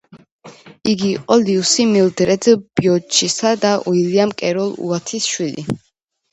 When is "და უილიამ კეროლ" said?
3.69-4.75